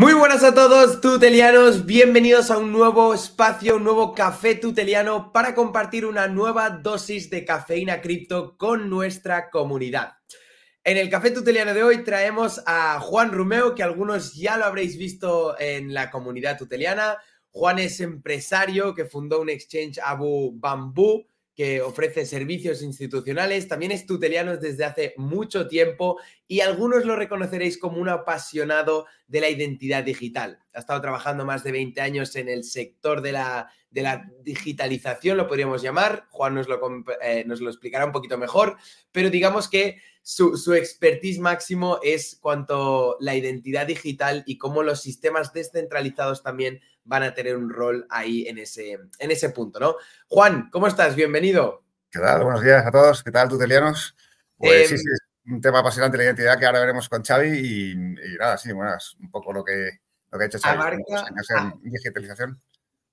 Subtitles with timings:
[0.00, 1.84] Muy buenas a todos, tutelianos.
[1.84, 7.44] Bienvenidos a un nuevo espacio, un nuevo café tuteliano para compartir una nueva dosis de
[7.44, 10.14] cafeína cripto con nuestra comunidad.
[10.84, 14.96] En el café tuteliano de hoy traemos a Juan Rumeo, que algunos ya lo habréis
[14.96, 17.18] visto en la comunidad tuteliana.
[17.50, 21.26] Juan es empresario que fundó un exchange Abu Bamboo
[21.60, 27.76] que ofrece servicios institucionales, también es tuteliano desde hace mucho tiempo y algunos lo reconoceréis
[27.76, 30.58] como un apasionado de la identidad digital.
[30.72, 33.68] Ha estado trabajando más de 20 años en el sector de la,
[34.42, 36.28] digitalización, lo podríamos llamar.
[36.30, 36.80] Juan nos lo,
[37.20, 38.78] eh, nos lo explicará un poquito mejor,
[39.12, 45.00] pero digamos que su, su, expertise máximo es cuanto la identidad digital y cómo los
[45.00, 49.96] sistemas descentralizados también van a tener un rol ahí en ese, en ese punto, ¿no?
[50.28, 51.16] Juan, ¿cómo estás?
[51.16, 51.84] Bienvenido.
[52.10, 52.44] ¿Qué tal?
[52.44, 53.22] Buenos días a todos.
[53.22, 54.14] ¿Qué tal, tutelianos?
[54.56, 55.20] Pues sí, em, sí, es
[55.52, 57.94] un tema apasionante la identidad que ahora veremos con Xavi y,
[58.38, 60.00] nada, sí, bueno, es un poco lo que,
[60.30, 60.78] lo que ha hecho Xavi.
[60.78, 62.60] Abarca, digitalización.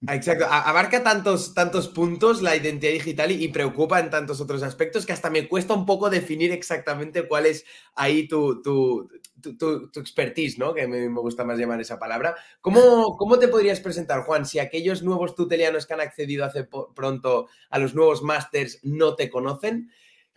[0.07, 5.13] Exacto, abarca tantos, tantos puntos la identidad digital y, preocupa en tantos otros aspectos que
[5.13, 9.09] hasta me cuesta un poco definir exactamente cuál es ahí tu, tu,
[9.57, 10.75] tu, expertise, ¿no?
[10.75, 12.35] Que me, me, gusta más llamar esa palabra.
[12.61, 17.47] ¿Cómo, ¿Cómo te podrías presentar, Juan, si aquellos nuevos tutelianos que han accedido hace pronto
[17.71, 19.91] a los nuevos másters no te conocen?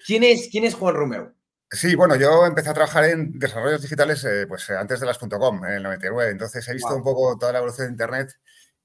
[0.07, 1.35] ¿Quién es, quién es Juan Romeo?
[1.71, 5.65] Sí, bueno, yo empecé a trabajar en desarrollos digitales eh, pues, antes de las .com,
[5.67, 8.33] en el 99, entonces he visto un poco toda la evolución de Internet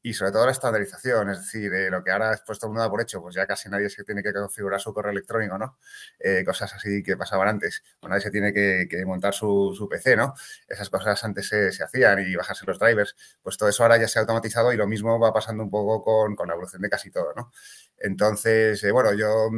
[0.06, 3.02] y sobre todo la estandarización, es decir, eh, lo que ahora es puesto uno por
[3.02, 5.80] hecho, pues ya casi nadie se tiene que configurar su correo electrónico, ¿no?
[6.20, 10.36] Eh, cosas así que pasaban antes, o nadie se tiene que, montar su, PC, ¿no?
[10.68, 14.20] Esas cosas antes se, hacían y bajarse los drivers, pues todo eso ahora ya se
[14.20, 17.34] ha automatizado y lo mismo va pasando un poco con, la evolución de casi todo,
[17.36, 17.52] ¿no?
[17.98, 19.50] Entonces, eh, bueno, yo,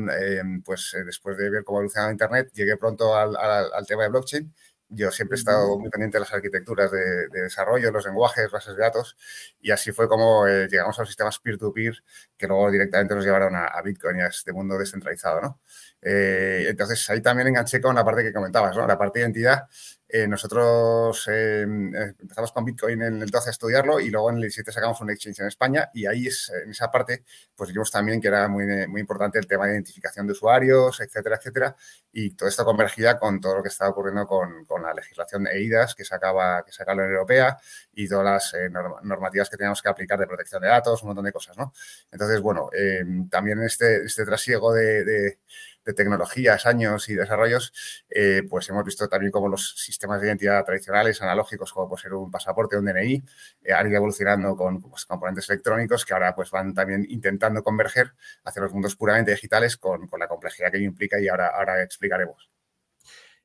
[0.63, 4.53] pues después de ver cómo ha evolucionado Internet, llegué pronto al, al tema de blockchain
[4.89, 8.81] yo siempre he estado muy pendiente de las arquitecturas de, desarrollo, los lenguajes, bases de
[8.81, 9.17] datos,
[9.61, 12.03] y así fue como eh, llegamos a los sistemas peer-to-peer
[12.37, 15.59] que luego directamente nos llevaron a, Bitcoin y a este mundo descentralizado, ¿no?
[16.01, 18.87] Eh, entonces ahí también enganché con la parte que comentabas, ¿no?
[18.87, 19.67] La parte de identidad
[20.09, 24.37] eh, nosotros em, eh, empezamos con Bitcoin en el 12 a estudiarlo y luego en
[24.37, 26.27] el 17 sacamos un exchange en España y ahí
[26.63, 27.25] en esa parte
[27.55, 31.35] pues vimos también que era muy, muy importante el tema de identificación de usuarios, etcétera,
[31.35, 31.75] etcétera.
[32.13, 35.51] Y todo esto convergía con todo lo que estaba ocurriendo con, con la legislación de
[35.51, 37.57] EIDAS que sacaba, que saca la Unión Europea
[37.93, 41.25] y todas las eh, normativas que teníamos que aplicar de protección de datos, un montón
[41.25, 41.73] de cosas, ¿no?
[42.11, 45.39] Entonces, bueno, em, también este, este trasiego de
[45.93, 47.73] tecnologías, años y desarrollos,
[48.09, 52.13] eh, pues hemos visto también cómo los sistemas de identidad tradicionales, analógicos, como puede ser
[52.13, 53.23] un pasaporte, un DNI,
[53.63, 58.13] eh, han ido evolucionando con pues, componentes electrónicos que ahora pues van también intentando converger
[58.43, 62.49] hacia los mundos puramente digitales con, la complejidad que ello implica y ahora, ahora explicaremos.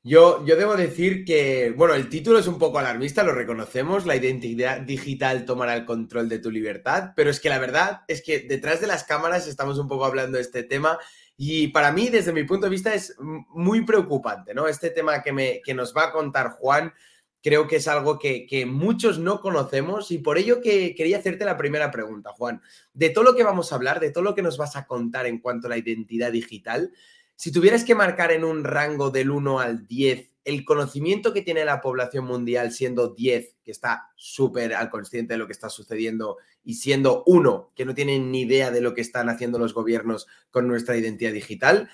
[0.05, 4.17] Yo, yo, debo decir que, bueno, el título es un poco alarmista, lo reconocemos, la
[4.17, 8.39] identidad digital tomará el control de tu libertad, pero es que la verdad es que
[8.39, 10.99] detrás de las cámaras estamos un poco hablando de este tema
[11.35, 14.67] y para mí, desde mi punto de vista, es muy preocupante, ¿no?
[14.67, 16.93] Este tema que, me, que nos va a contar Juan,
[17.41, 21.43] creo que es algo que, que, muchos no conocemos y por ello que quería hacerte
[21.43, 22.61] la primera pregunta, Juan.
[22.93, 25.25] De todo lo que vamos a hablar, de todo lo que nos vas a contar
[25.25, 26.91] en cuanto a la identidad digital,
[27.35, 31.65] si tuvieras que marcar en un rango del 1 al 10 el conocimiento que tiene
[31.65, 36.37] la población mundial siendo 10, que está súper al consciente de lo que está sucediendo,
[36.63, 40.27] y siendo 1, que no tienen ni idea de lo que están haciendo los gobiernos
[40.51, 41.89] con nuestra identidad digital,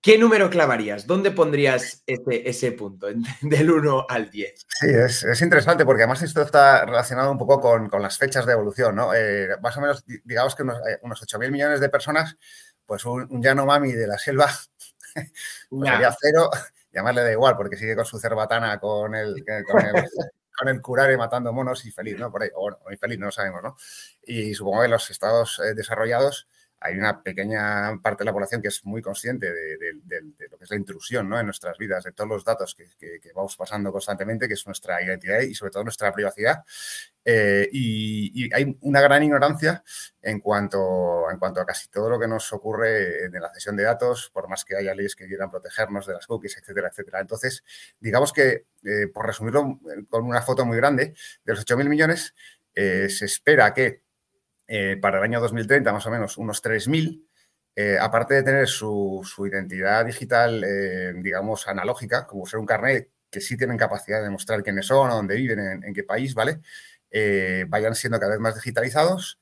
[0.00, 1.06] ¿qué número clavarías?
[1.06, 3.08] ¿Dónde pondrías ese, ese punto
[3.42, 4.66] del 1 al 10?
[4.68, 8.96] Sí, es, interesante porque además esto está relacionado un poco con, las fechas de evolución,
[8.96, 9.14] ¿no?
[9.14, 12.36] Eh, más o menos, digamos que unos, eh, unos 8.000 millones de personas,
[12.86, 14.50] pues un, un Yanomami de la selva
[15.68, 16.50] pues sería cero
[16.96, 19.92] llamarle da igual porque sigue con su cerbatana con el, con el,
[20.56, 22.30] con el curare matando monos y feliz, ¿no?
[22.30, 23.76] Por ahí, o bueno, feliz, no lo sabemos, ¿no?
[24.24, 26.48] Y supongo que los estados eh, desarrollados
[26.80, 29.92] hay una pequeña parte de la población que es muy consciente de,
[30.50, 31.38] lo que es la intrusión ¿no?
[31.38, 35.40] en nuestras vidas, de todos los datos que, vamos pasando constantemente, que es nuestra identidad
[35.40, 36.64] y sobre todo nuestra privacidad.
[37.24, 39.82] Eh, y, hay una gran ignorancia
[40.22, 44.48] en cuanto, a casi todo lo que nos ocurre en la cesión de datos, por
[44.48, 47.20] más que haya leyes que quieran protegernos de las cookies, etcétera, etcétera.
[47.20, 47.64] Entonces,
[47.98, 51.14] digamos que, eh, por resumirlo con una foto muy grande,
[51.44, 52.34] de los 8.000 millones,
[52.74, 54.05] eh, se espera que
[54.68, 57.24] eh, para el año 2030 más o menos unos 3.000,
[57.76, 63.40] eh, aparte de tener su, identidad digital, eh, digamos, analógica, como ser un carnet que
[63.40, 66.60] sí tienen capacidad de demostrar quiénes son, dónde viven, en, qué país, ¿vale?
[67.68, 69.38] vayan siendo cada vez más digitalizados.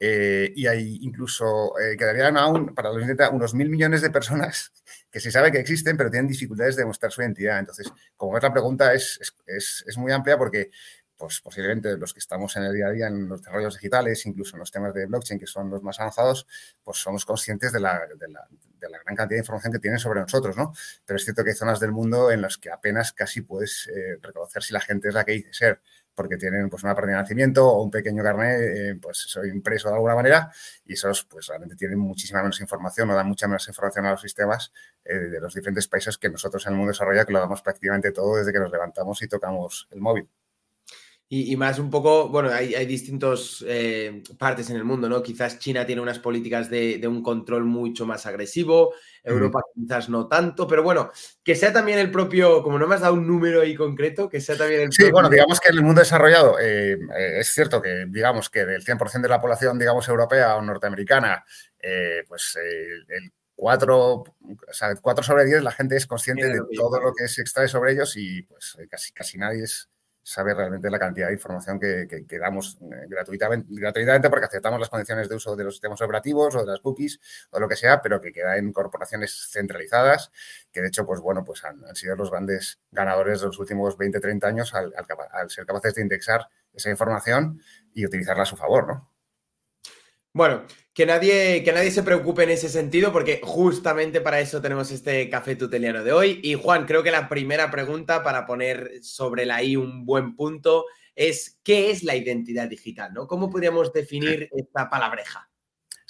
[0.00, 4.72] y hay incluso quedarían aún para los 2030 unos mil millones de personas
[5.10, 7.58] que se sabe que existen, pero tienen dificultades de demostrar su identidad.
[7.58, 10.70] Entonces, como ves, la pregunta es, es, es muy amplia porque
[11.18, 14.56] pues posiblemente los que estamos en el día a día en los desarrollos digitales, incluso
[14.56, 16.46] en los temas de blockchain, que son los más avanzados,
[16.82, 18.46] pues somos conscientes de la, de la,
[18.78, 20.72] de la gran cantidad de información que tienen sobre nosotros, ¿no?
[21.04, 24.18] Pero es cierto que hay zonas del mundo en las que apenas casi puedes eh,
[24.22, 25.82] reconocer si la gente es la que dice ser
[26.14, 29.88] porque tienen pues una partida de nacimiento o un pequeño carnet, eh, pues soy impreso
[29.88, 30.50] de alguna manera
[30.84, 34.20] y esos pues realmente tienen muchísima menos información o dan mucha menos información a los
[34.20, 34.72] sistemas
[35.04, 38.10] eh, de los diferentes países que nosotros en el mundo desarrollado que lo damos prácticamente
[38.10, 40.28] todo desde que nos levantamos y tocamos el móvil.
[41.30, 45.22] Y, más un poco, bueno, hay, hay distintas eh, partes en el mundo, ¿no?
[45.22, 50.66] Quizás China tiene unas políticas de, un control mucho más agresivo, Europa quizás no tanto,
[50.66, 51.10] pero bueno,
[51.44, 54.40] que sea también el propio, como no me has dado un número ahí concreto, que
[54.40, 57.82] sea también el Sí, bueno, digamos que en el mundo desarrollado eh, eh, es cierto
[57.82, 61.44] que, digamos, que del 100% de la población, digamos, europea o norteamericana,
[62.26, 64.26] pues el 4, o
[64.70, 67.92] sea, 4 sobre 10 la gente es consciente de todo lo que se extrae sobre
[67.92, 69.90] ellos y pues casi, casi nadie es
[70.28, 75.26] sabe realmente la cantidad de información que, damos eh, gratuitamente, gratuitamente porque aceptamos las condiciones
[75.26, 77.18] de uso de los sistemas operativos o de las cookies
[77.50, 80.30] o lo que sea, pero que queda en corporaciones centralizadas,
[80.70, 84.20] que de hecho, pues bueno, pues han, sido los grandes ganadores de los últimos 20,
[84.20, 84.92] 30 años al,
[85.32, 87.62] al ser capaces de indexar esa información
[87.94, 89.17] y utilizarla a su favor, ¿no?
[90.32, 94.90] Bueno, que nadie, que nadie se preocupe en ese sentido, porque justamente para eso tenemos
[94.90, 96.40] este café tuteliano de hoy.
[96.42, 100.84] Y Juan, creo que la primera pregunta para poner sobre la I un buen punto
[101.14, 103.12] es ¿qué es la identidad digital?
[103.12, 103.26] ¿no?
[103.26, 105.48] ¿Cómo podríamos definir esta palabreja?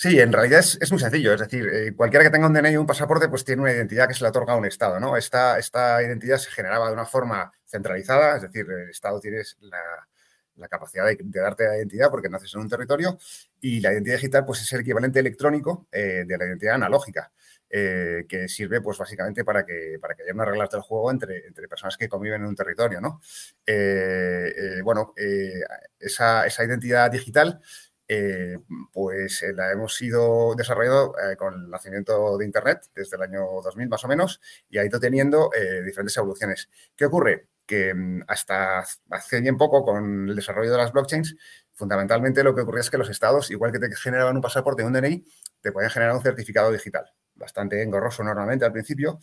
[0.00, 1.35] Sí, en realidad es, muy sencillo.
[1.35, 4.06] Es decir, eh, cualquiera que tenga un DNI o un pasaporte, pues tiene una identidad
[4.06, 5.17] que se le otorga a un Estado, ¿no?
[5.17, 10.06] Esta, esta identidad se generaba de una forma centralizada, es decir, el Estado tiene la,
[10.59, 13.19] la capacidad de, darte la identidad porque naces en un territorio
[13.61, 17.33] y la identidad digital pues es el equivalente electrónico eh, de la identidad analógica.
[17.71, 21.47] Eh, que sirve pues básicamente para que, para que haya unas reglas del juego entre,
[21.49, 23.21] entre personas que conviven en un territorio, ¿no?
[23.67, 25.13] Eh, bueno,
[25.99, 27.61] esa, esa, identidad digital
[28.91, 34.03] pues la hemos ido desarrollando con el nacimiento de Internet desde el año 2000 más
[34.03, 34.41] o menos
[34.71, 35.51] y ha ido teniendo
[35.85, 36.71] diferentes evoluciones.
[36.97, 37.49] ¿Qué ocurre?
[37.69, 41.37] Que mm, hasta hace bien poco, con el desarrollo de las blockchains,
[41.73, 44.87] fundamentalmente lo que ocurría es que los estados, igual que te generaban un pasaporte y
[44.87, 45.25] un DNI,
[45.61, 47.05] te podían generar un certificado digital.
[47.35, 49.20] Bastante engorroso normalmente al principio,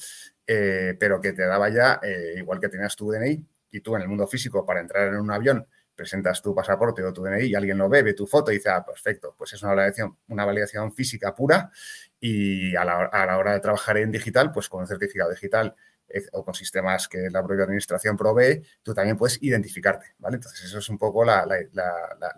[0.48, 4.04] eh, pero que te daba ya, eh, igual que tenías tu DNI y tú en
[4.04, 7.56] el mundo físico para entrar en un avión presentas tu pasaporte o tu DNI y
[7.56, 10.46] alguien lo ve, ve tu foto y dice, ah, perfecto, pues es una validación, una
[10.46, 11.72] validación física pura
[12.20, 15.74] y a la, a la hora de trabajar en digital, pues con un certificado digital
[16.34, 20.36] o con sistemas que la propia administración provee, tú también puedes identificarte, ¿vale?
[20.36, 21.46] Entonces, eso es un poco la,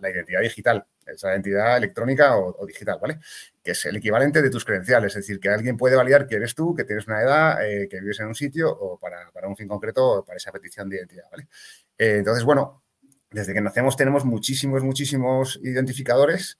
[0.02, 3.20] identidad digital, esa identidad electrónica o, digital, ¿vale?
[3.64, 6.56] Que es el equivalente de tus credenciales, es decir, que alguien puede validar que eres
[6.56, 9.68] tú, que tienes una edad, eh, que vives en un sitio o para, un fin
[9.68, 11.48] concreto para esa petición de identidad, ¿vale?
[11.98, 12.84] Eh, entonces, bueno,
[13.32, 16.58] desde que nacemos tenemos muchísimos, muchísimos identificadores,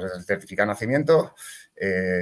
[0.00, 1.34] pues el certificado de nacimiento,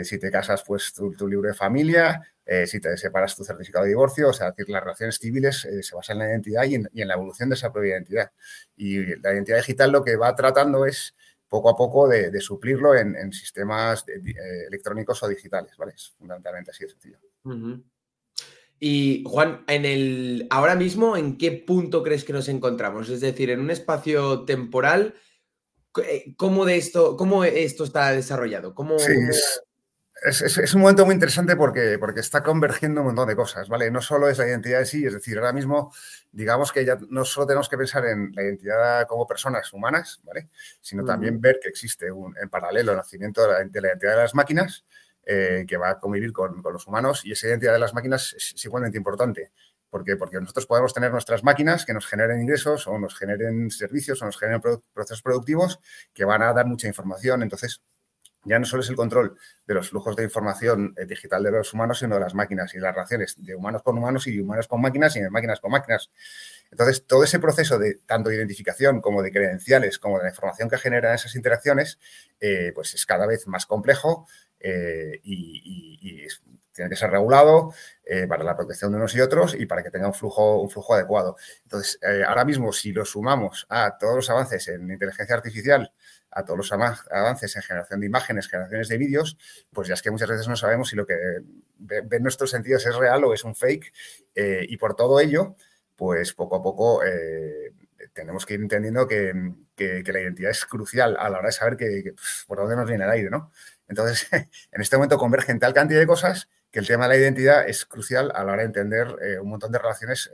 [0.05, 3.93] si te casas, pues tu, libro de familia, eh, si te separas tu certificado de
[3.93, 7.15] divorcio, o sea, las relaciones civiles eh, se basan en la identidad y en, la
[7.15, 8.31] evolución de esa propia identidad.
[8.77, 11.15] Y la identidad digital lo que va tratando es
[11.49, 15.93] poco a poco de, suplirlo en, sistemas eh, electrónicos o digitales, ¿vale?
[15.97, 17.19] Es fundamentalmente así de sencillo.
[18.79, 23.09] Y Juan, en el ahora mismo, ¿en qué punto crees que nos encontramos?
[23.09, 25.15] Es decir, en un espacio temporal,
[26.37, 28.75] ¿cómo de esto, cómo esto está desarrollado?
[28.75, 28.97] ¿Cómo,
[30.25, 33.91] es, un momento muy interesante porque, porque está convergiendo un montón de cosas, ¿vale?
[33.91, 35.93] No solo es la identidad en sí, es decir, ahora mismo,
[36.31, 40.49] digamos que ya no solo tenemos que pensar en la identidad como personas humanas, ¿vale?
[40.81, 44.35] Sino también ver que existe un, en paralelo el nacimiento de la, identidad de las
[44.35, 44.85] máquinas,
[45.25, 48.65] eh, que va a convivir con, los humanos, y esa identidad de las máquinas es,
[48.65, 49.51] igualmente importante.
[49.93, 50.17] ¿Por qué?
[50.17, 54.25] Porque nosotros podemos tener nuestras máquinas que nos generen ingresos o nos generen servicios o
[54.25, 54.63] nos generen
[54.95, 55.81] procesos productivos
[56.15, 57.43] que van a dar mucha información.
[57.43, 57.83] Entonces,
[58.43, 61.75] ya no solo es el control de los flujos de información eh, digital de los
[61.75, 64.67] humanos, sino de las máquinas y las relaciones de humanos con humanos y de humanos
[64.67, 66.11] con máquinas y de máquinas con máquinas.
[66.71, 70.71] Entonces, todo ese proceso de tanto de identificación como de credenciales, como de la información
[70.71, 71.99] que generan esas interacciones,
[72.41, 74.27] eh, pues es cada vez más complejo
[74.63, 76.27] eh, y,
[76.75, 77.75] tiene que ser regulado
[78.31, 80.95] para la protección de unos y otros y para que tenga un flujo, un flujo
[80.95, 81.37] adecuado.
[81.65, 85.93] Entonces, ahora mismo, si lo sumamos a todos los avances en inteligencia artificial,
[86.33, 89.37] a todos los avances en generación de imágenes, generaciones de vídeos,
[89.71, 91.15] pues ya es que muchas veces no sabemos si lo que
[91.79, 93.93] ven nuestros sentidos es real o es un fake.
[94.35, 95.57] Eh, y por todo ello,
[95.95, 97.73] pues poco a poco eh,
[98.15, 99.33] tenemos que ir entendiendo que,
[99.77, 102.15] la identidad es crucial a la hora de saber que,
[102.47, 103.51] por dónde nos viene el aire, ¿no?
[103.89, 104.27] Entonces,
[104.73, 107.85] en este momento convergen tal cantidad de cosas que el tema de la identidad es
[107.85, 110.31] crucial a la hora de entender eh, un montón de relaciones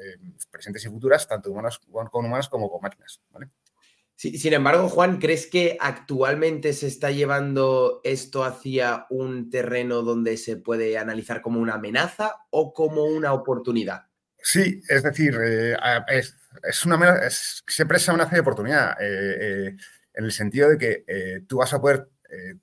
[0.51, 3.49] presentes y futuras, tanto humanas con humanos como con máquinas, ¿vale?
[4.19, 10.57] sin embargo, Juan, ¿crees que actualmente se está llevando esto hacia un terreno donde se
[10.57, 14.07] puede analizar como una amenaza o como una oportunidad?
[14.43, 15.77] Sí, es decir, eh,
[16.09, 16.99] es, una
[17.31, 19.77] siempre es una amenaza de oportunidad, eh, eh,
[20.15, 22.09] en el sentido de que tú vas a poder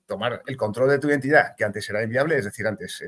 [0.06, 3.02] tomar el control de tu identidad, que antes era inviable, es decir, antes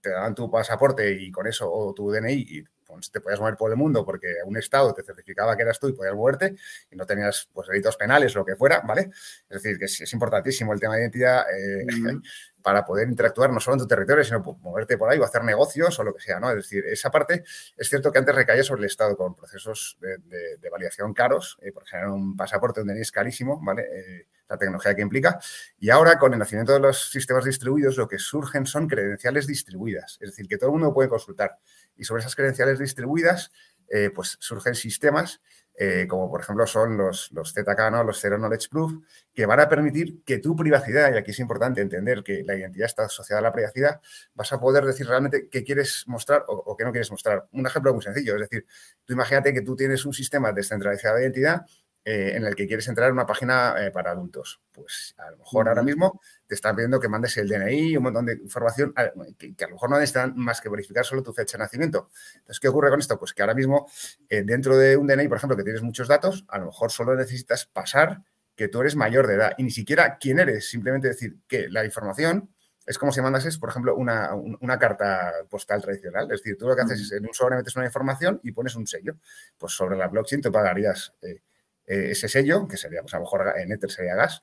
[0.00, 3.56] te daban tu pasaporte y con eso, o tu DNI, y pues, te podías mover
[3.56, 6.54] por el mundo porque un Estado te certificaba que eras tú y podías moverte
[6.90, 9.10] y no tenías pues, delitos penales lo que fuera, ¿vale?
[9.48, 11.86] Es decir, que es, importantísimo el tema de identidad eh,
[12.62, 15.98] para poder interactuar no solo en tu territorio, sino moverte por ahí o hacer negocios
[15.98, 16.50] o lo que sea, ¿no?
[16.50, 17.44] Es decir, esa parte
[17.76, 21.84] es cierto que antes recaía sobre el Estado con procesos de, validación caros, eh, por
[21.84, 24.26] ejemplo, un pasaporte, un DNI carísimo, ¿vale?
[24.52, 25.40] La tecnología que implica.
[25.78, 30.18] Y ahora, con el nacimiento de los sistemas distribuidos, lo que surgen son credenciales distribuidas,
[30.20, 31.58] es decir, que todo el mundo puede consultar.
[31.96, 33.50] Y sobre esas credenciales distribuidas,
[33.88, 35.40] eh, pues surgen sistemas
[35.74, 38.04] eh, como por ejemplo son los, los ZK, ¿no?
[38.04, 38.92] los Zero Knowledge Proof,
[39.32, 42.86] que van a permitir que tu privacidad, y aquí es importante entender que la identidad
[42.86, 44.00] está asociada a la privacidad,
[44.34, 47.48] vas a poder decir realmente qué quieres mostrar o qué no quieres mostrar.
[47.52, 48.66] Un ejemplo muy sencillo, es decir,
[49.04, 51.62] tú imagínate que tú tienes un sistema descentralizado de identidad
[52.04, 54.60] eh, en el que quieres entrar en una página eh, para adultos.
[54.72, 58.26] Pues a lo mejor ahora mismo te están pidiendo que mandes el DNI, un montón
[58.26, 58.92] de información
[59.38, 62.10] que, a lo mejor no necesitan más que verificar solo tu fecha de nacimiento.
[62.34, 63.18] Entonces, ¿qué ocurre con esto?
[63.18, 63.88] Pues que ahora mismo
[64.28, 67.14] eh, dentro de un DNI, por ejemplo, que tienes muchos datos, a lo mejor solo
[67.14, 68.22] necesitas pasar
[68.56, 71.84] que tú eres mayor de edad y ni siquiera quién eres, simplemente decir que la
[71.84, 72.50] información
[72.84, 76.24] es como si mandases, por ejemplo, una, carta postal tradicional.
[76.24, 78.74] Es decir, tú lo que haces es en un sobre metes una información y pones
[78.74, 79.14] un sello.
[79.56, 81.42] Pues sobre la blockchain te pagarías eh,
[81.86, 84.42] ese sello, que sería, pues a lo mejor en Ether sería gas,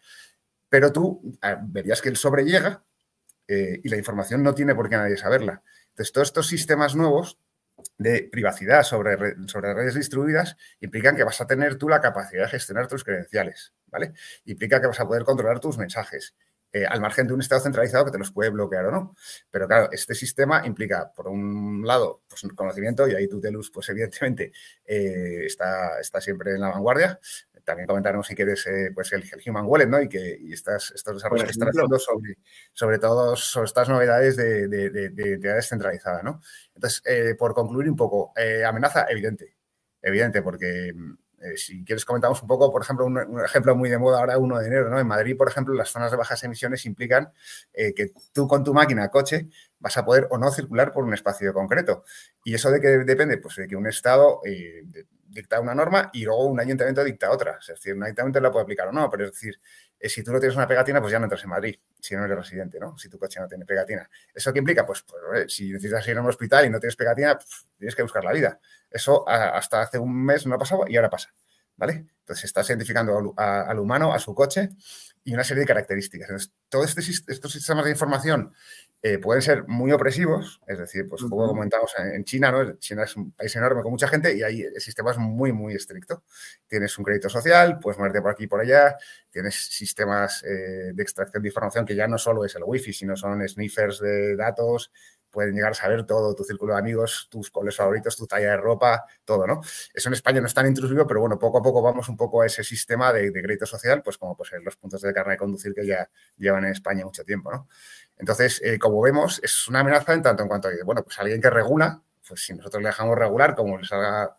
[0.69, 2.83] pero tú ah, verías que el sobre llega
[3.47, 5.63] eh, y la información no tiene por qué nadie saberla.
[5.89, 7.39] Entonces, todos estos sistemas nuevos
[7.97, 12.49] de privacidad sobre, sobre redes distribuidas implican que vas a tener tú la capacidad de
[12.49, 14.13] gestionar tus credenciales, ¿vale?
[14.45, 16.35] Implica que vas a poder controlar tus mensajes,
[16.71, 19.15] eh, al margen de un estado centralizado que te los puede bloquear o no.
[19.49, 24.51] Pero claro, este sistema implica, por un lado, pues, conocimiento, y ahí Tutelus, pues evidentemente,
[24.85, 27.19] eh, está, está siempre en la vanguardia.
[27.63, 30.01] También comentaremos si quieres eh, pues el, Human Wallet, ¿no?
[30.01, 32.37] Y que y estas, estos desarrollos que están haciendo sobre,
[32.73, 36.41] sobre todo sobre estas novedades de, de, de, descentralizada, ¿no?
[36.73, 37.03] Entonces,
[37.37, 38.33] por concluir un poco,
[38.65, 39.57] amenaza evidente,
[40.01, 40.93] evidente, porque
[41.41, 44.59] eh, si quieres comentamos un poco, por ejemplo, un, ejemplo muy de moda ahora, 1
[44.59, 44.99] de enero, ¿no?
[44.99, 47.31] En Madrid, por ejemplo, las zonas de bajas emisiones implican
[47.73, 49.47] eh, que tú con tu máquina, coche,
[49.79, 52.03] vas a poder o no circular por un espacio concreto.
[52.43, 53.37] ¿Y eso de qué depende?
[53.37, 54.83] Pues de que un Estado eh,
[55.29, 57.57] dicta una norma y luego un ayuntamiento dicta otra.
[57.59, 59.59] Es decir, un ayuntamiento la puede aplicar o no, pero es decir,
[60.01, 62.37] si tú no tienes una pegatina, pues ya no entras en Madrid, si no eres
[62.37, 62.97] residente, ¿no?
[62.97, 64.09] Si tu coche no tiene pegatina.
[64.33, 64.85] ¿Eso qué implica?
[64.85, 68.03] Pues, pues si necesitas ir a un hospital y no tienes pegatina, pues, tienes que
[68.03, 68.59] buscar la vida.
[68.89, 71.33] Eso hasta hace un mes no pasaba y ahora pasa.
[71.79, 72.05] ¿Vale?
[72.19, 74.69] Entonces estás identificando al, humano, a su coche
[75.23, 76.29] y una serie de características.
[76.29, 78.53] Entonces, todos este estos sistemas de información
[79.01, 82.73] eh, pueden ser muy opresivos, es decir, pues como comentamos en China, ¿no?
[82.79, 85.73] China es un país enorme con mucha gente y ahí el sistema es muy, muy
[85.73, 86.23] estricto.
[86.67, 88.97] Tienes un crédito social, puedes moverte por aquí y por allá,
[89.31, 93.15] tienes sistemas eh, de extracción de información que ya no solo es el wifi, sino
[93.15, 94.91] son sniffers de datos,
[95.29, 98.57] pueden llegar a saber todo, tu círculo de amigos, tus colores favoritos, tu talla de
[98.57, 99.61] ropa, todo, ¿no?
[99.93, 102.41] Eso en España no es tan intrusivo, pero bueno, poco a poco vamos un poco
[102.41, 105.73] a ese sistema de, crédito social, pues como pues los puntos de carne de conducir
[105.73, 107.67] que ya llevan en España mucho tiempo, ¿no?
[108.17, 111.41] Entonces, eh, como vemos, es una amenaza en tanto en cuanto a, bueno, pues alguien
[111.41, 114.37] que regula, pues si nosotros le dejamos regular, como les haga,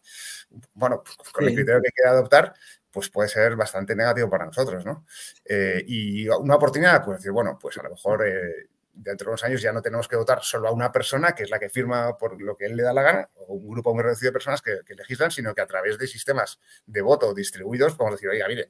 [0.75, 2.55] bueno, con el criterio que quiera adoptar,
[2.91, 5.07] pues puede ser bastante negativo para nosotros, ¿no?
[5.45, 8.69] Eh, y una oportunidad, pues decir, bueno, pues a lo mejor eh,
[9.02, 11.50] dentro de unos años ya no tenemos que votar solo a una persona, que es
[11.50, 14.02] la que firma por lo que él le da la gana, o un grupo muy
[14.02, 18.21] reducido de personas que, legislan, sino que a través de sistemas de voto distribuidos podemos
[18.21, 18.69] decir, oiga, mire,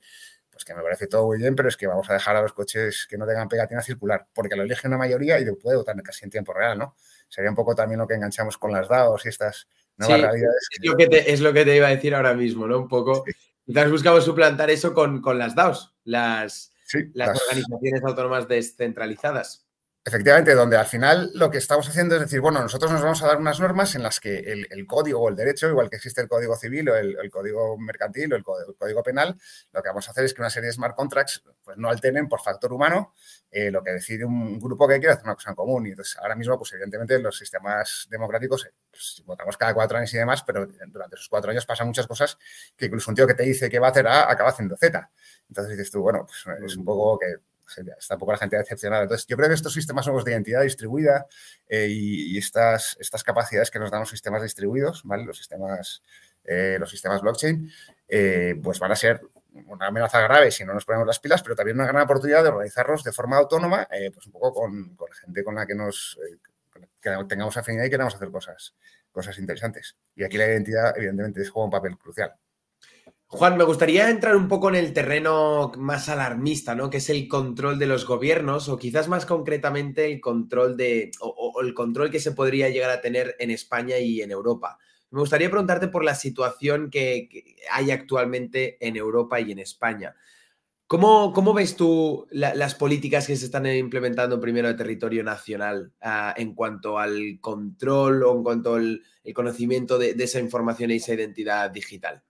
[0.50, 2.52] pues que me parece todo muy bien, pero es que vamos a dejar a los
[2.52, 6.24] coches que no tengan pegatina circular, porque lo elige una mayoría y puede votar casi
[6.24, 6.94] en tiempo real, ¿no?
[7.28, 10.68] Sería un poco también lo que enganchamos con las DAOs y estas nuevas realidades.
[10.70, 12.78] Es, lo que te, es lo que te iba a decir ahora mismo, ¿no?
[12.78, 13.24] Un poco.
[13.66, 16.72] Quizás buscamos suplantar eso con, las DAOs, las,
[17.14, 19.69] las organizaciones autónomas descentralizadas.
[20.02, 23.26] Efectivamente, donde al final lo que estamos haciendo es decir, bueno, nosotros nos vamos a
[23.26, 26.28] dar unas normas en las que el, código o el derecho, igual que existe el
[26.28, 29.36] código civil o el, código mercantil o el código, penal,
[29.72, 32.28] lo que vamos a hacer es que una serie de smart contracts pues, no alteren
[32.30, 33.12] por factor humano
[33.50, 35.86] eh, lo que decide un grupo que quiere hacer una cosa en común.
[35.86, 40.14] Y entonces, ahora mismo, pues evidentemente los sistemas democráticos eh, pues, votamos cada cuatro años
[40.14, 42.38] y demás, pero durante esos cuatro años pasan muchas cosas
[42.74, 45.10] que incluso un tío que te dice que va a hacer A acaba haciendo Z.
[45.46, 47.49] Entonces dices tú, bueno, pues es un poco que
[47.98, 49.02] está un poco la gente decepcionada.
[49.02, 51.26] Entonces, yo creo que estos sistemas nuevos de identidad distribuida
[51.68, 55.24] eh, y, estas, estas capacidades que nos dan los sistemas distribuidos, ¿vale?
[55.24, 56.02] Los sistemas,
[56.44, 57.70] eh, los sistemas blockchain,
[58.08, 59.20] eh, pues van a ser
[59.66, 62.50] una amenaza grave si no nos ponemos las pilas, pero también una gran oportunidad de
[62.50, 66.18] organizarnos de forma autónoma, pues un poco con, gente con la que nos
[67.00, 68.74] que tengamos afinidad y queramos hacer cosas,
[69.10, 69.96] cosas interesantes.
[70.14, 72.34] Y aquí la identidad, evidentemente, juega un papel crucial.
[73.32, 76.90] Juan, me gustaría entrar un poco en el terreno más alarmista, ¿no?
[76.90, 81.12] Que es el control de los gobiernos, o quizás más concretamente el control de.
[81.20, 84.78] o, el control que se podría llegar a tener en España y en Europa.
[85.10, 87.28] Me gustaría preguntarte por la situación que,
[87.70, 90.16] hay actualmente en Europa y en España.
[90.88, 96.34] ¿Cómo, cómo ves tú las políticas que se están implementando primero de territorio nacional ah,
[96.36, 101.14] en cuanto al control o en cuanto al conocimiento de, de esa información y esa
[101.14, 102.24] identidad digital?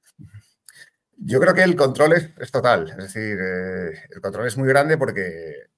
[1.23, 4.97] Yo creo que el control es, total, es decir, eh, el control es muy grande
[4.97, 5.69] porque eh,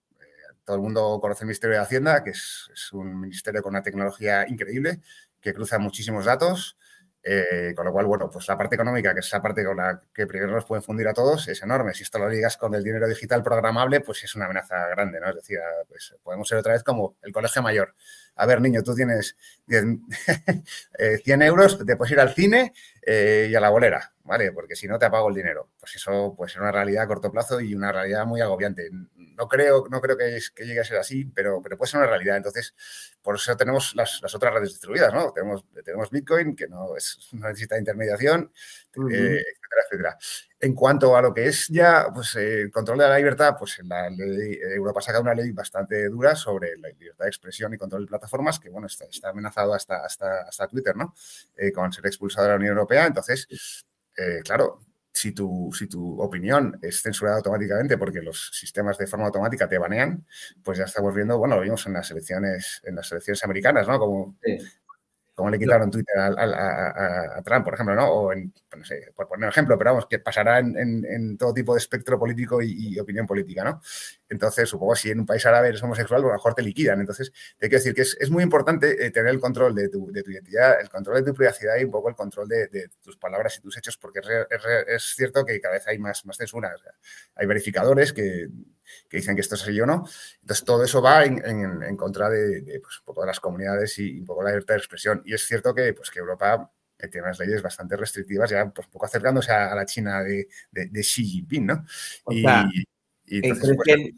[0.64, 4.46] todo el mundo conoce el Ministerio de Hacienda, que es, un ministerio con una tecnología
[4.48, 5.00] increíble,
[5.40, 6.78] que cruza muchísimos datos,
[7.24, 10.00] eh, con lo cual, bueno, pues la parte económica, que es esa parte con la
[10.14, 11.92] que primero nos pueden fundir a todos, es enorme.
[11.92, 15.28] Si esto lo ligas con el dinero digital programable, pues es una amenaza grande, ¿no?
[15.28, 15.58] Es decir,
[15.88, 17.96] pues podemos ser otra vez como el colegio mayor.
[18.36, 22.72] A ver, niño, tú tienes 100 euros, te puedes ir al cine
[23.04, 24.52] y a la bolera ¿vale?
[24.52, 25.70] Porque si no te apago el dinero.
[25.78, 28.88] Pues eso puede ser una realidad a corto plazo y una realidad muy agobiante.
[28.90, 32.08] No creo, no creo que, que llegue a ser así, pero, pero puede ser una
[32.08, 32.36] realidad.
[32.36, 32.74] Entonces,
[33.22, 35.32] por eso tenemos las, otras redes distribuidas, ¿no?
[35.32, 38.52] Tenemos, tenemos Bitcoin, que no, es, necesita intermediación,
[39.10, 40.18] eh, etcétera, etcétera.
[40.60, 44.08] En cuanto a lo que es ya pues, el control de la libertad, pues la
[44.10, 48.08] ley, Europa saca una ley bastante dura sobre la libertad de expresión y control de
[48.08, 51.14] plataformas, que bueno, está, está amenazado hasta, hasta, hasta Twitter, ¿no?
[51.56, 53.06] Eh, con ser expulsado de la Unión Europea.
[53.06, 53.48] Entonces,
[54.16, 54.80] eh, claro,
[55.12, 59.78] si tu, si tu opinión es censurada automáticamente porque los sistemas de forma automática te
[59.78, 60.26] banean,
[60.62, 63.98] pues ya estamos viendo, bueno, lo vimos en las elecciones, en las elecciones americanas, ¿no?
[63.98, 64.38] Como
[65.42, 68.08] como le quitaron Twitter a, Trump, por ejemplo, ¿no?
[68.08, 71.74] O en, no sé, por poner un ejemplo, pero vamos, que pasará en, todo tipo
[71.74, 73.80] de espectro político y, opinión política, ¿no?
[74.28, 77.00] Entonces, supongo si en un país árabe eres homosexual, pues a lo mejor te liquidan.
[77.00, 80.80] Entonces, te quiero decir que es, muy importante eh, tener el control de tu, identidad,
[80.80, 83.76] el control de tu privacidad y un poco el control de, tus palabras y tus
[83.76, 84.20] hechos, porque
[84.88, 86.72] es, cierto que cada vez hay más, más censura.
[87.34, 88.46] hay verificadores que
[89.08, 90.06] que dicen que esto es así o no.
[90.40, 94.26] Entonces, todo eso va en, contra de, pues, un poco de las comunidades y un
[94.26, 95.22] poco la libertad de expresión.
[95.24, 98.86] Y es cierto que, pues, que Europa eh, tiene unas leyes bastante restrictivas, ya pues,
[98.86, 100.46] un poco acercándose a, la China de,
[101.02, 101.84] Xi Jinping, ¿no?
[102.28, 102.44] y,
[103.38, 104.14] entonces, ¿crees,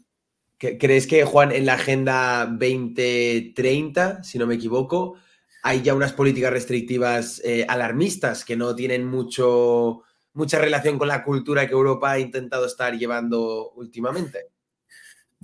[0.57, 5.17] que, ¿Crees que, Juan, en la Agenda 2030, si no me equivoco,
[5.63, 11.23] hay ya unas políticas restrictivas eh, alarmistas que no tienen mucho, mucha relación con la
[11.23, 14.51] cultura que Europa ha intentado estar llevando últimamente?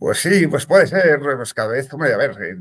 [0.01, 2.57] Pues sí, pues puede ser, pues cada vez, hombre, a ver, eh,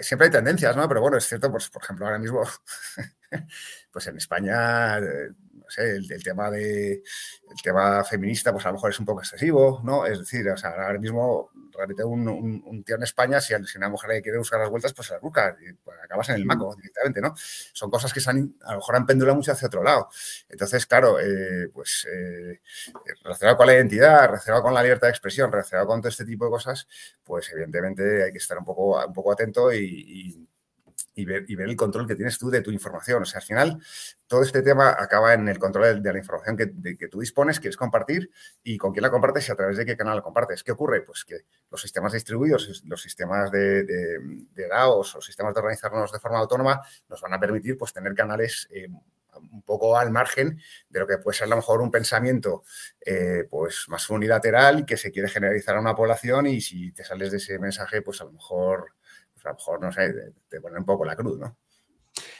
[0.00, 0.86] siempre hay tendencias, ¿no?
[0.86, 2.40] Pero bueno, es cierto, pues por ejemplo, ahora mismo,
[3.92, 8.74] pues en España, eh, no sé, el, tema de el tema feminista, pues a lo
[8.74, 10.06] mejor es un poco excesivo, ¿no?
[10.06, 13.88] Es decir, o sea, ahora mismo realmente un, un, tío en España, si, si, una
[13.88, 16.74] mujer quiere buscar las vueltas, pues se la busca y pues, acabas en el maco
[16.76, 17.34] directamente, ¿no?
[17.36, 20.08] Son cosas que se han, a lo mejor han pendulado mucho hacia otro lado.
[20.48, 22.60] Entonces, claro, eh, pues eh,
[23.22, 26.44] relacionado con la identidad, relacionado con la libertad de expresión, relacionado con todo este tipo
[26.44, 26.86] de cosas,
[27.24, 30.48] pues evidentemente hay que estar un poco, un poco atento y y
[31.14, 33.22] y ver el control que tienes tú de tu información.
[33.22, 33.82] O sea, al final,
[34.26, 38.30] todo este tema acaba en el control de, la información que, tú dispones, quieres compartir
[38.62, 40.64] y con quién la compartes y a través de qué canal la compartes.
[40.64, 41.02] ¿Qué ocurre?
[41.02, 46.18] Pues que los sistemas distribuidos, los sistemas de, de, DAOs o sistemas de organizarnos de
[46.18, 48.88] forma autónoma nos van a permitir pues, tener canales eh,
[49.50, 52.64] un poco al margen de lo que puede ser a lo mejor un pensamiento
[53.00, 57.30] eh, pues más unilateral que se quiere generalizar a una población y si te sales
[57.30, 58.94] de ese mensaje, pues a lo mejor
[59.44, 60.12] a lo mejor, no sé,
[60.48, 61.58] te, pone un poco la cruz, ¿no?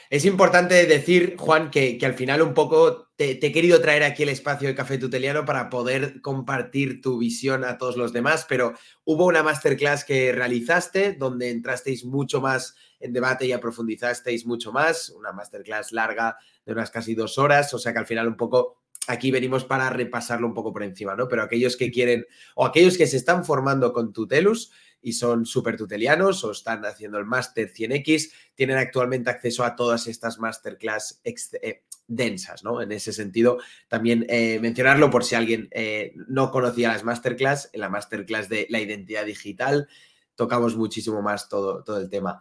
[0.09, 4.29] Es importante decir, Juan, que, al final un poco te, he querido traer aquí el
[4.29, 8.73] espacio de Café Tuteliano para poder compartir tu visión a todos los demás, pero
[9.05, 15.09] hubo una masterclass que realizaste donde entrasteis mucho más en debate y aprofundizasteis mucho más,
[15.09, 18.83] una masterclass larga de unas casi dos horas, o sea que al final un poco
[19.07, 21.27] aquí venimos para repasarlo un poco por encima, ¿no?
[21.27, 24.71] Pero aquellos que quieren o aquellos que se están formando con Tutelus,
[25.03, 30.07] y son súper tutelianos o están haciendo el máster 100X, tienen actualmente acceso a todas
[30.07, 32.81] estas masterclass eh, densas, ¿no?
[32.81, 37.81] En ese sentido, también eh, mencionarlo por si alguien eh, no conocía las masterclass, en
[37.81, 39.87] la masterclass de la identidad digital
[40.35, 42.39] tocamos muchísimo más todo, todo el tema.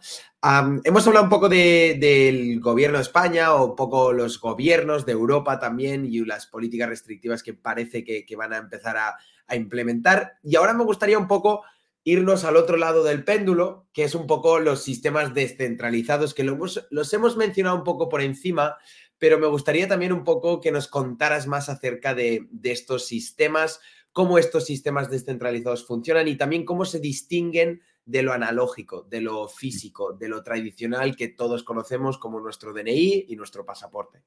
[0.82, 5.58] hemos hablado un poco del gobierno de España o un poco los gobiernos de Europa
[5.58, 10.38] también y las políticas restrictivas que parece que, van a empezar a, a implementar.
[10.42, 11.64] Y ahora me gustaría un poco
[12.04, 17.12] irnos al otro lado del péndulo, que es un poco los sistemas descentralizados, que los
[17.12, 18.76] hemos mencionado un poco por encima,
[19.22, 23.78] pero me gustaría también un poco que nos contaras más acerca de, estos sistemas,
[24.10, 29.46] cómo estos sistemas descentralizados funcionan y también cómo se distinguen de lo analógico, de lo
[29.46, 34.24] físico, de lo tradicional que todos conocemos como nuestro DNI y nuestro pasaporte.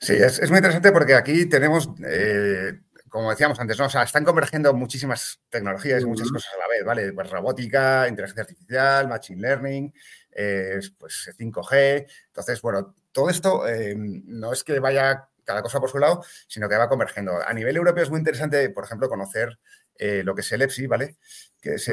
[0.00, 2.80] Sí, es, muy interesante porque aquí tenemos, eh,
[3.12, 3.84] como decíamos antes, ¿no?
[3.84, 7.12] o sea, están convergiendo muchísimas tecnologías y muchas cosas a la vez, ¿vale?
[7.12, 9.92] Pues robótica, inteligencia artificial, machine learning,
[10.32, 12.06] eh, pues 5G.
[12.28, 16.70] Entonces, bueno, todo esto eh, no es que vaya cada cosa por su lado, sino
[16.70, 17.36] que va convergiendo.
[17.46, 19.58] A nivel europeo es muy interesante, por ejemplo, conocer
[19.98, 21.16] lo que es el EPSI, ¿vale?
[21.60, 21.88] Que es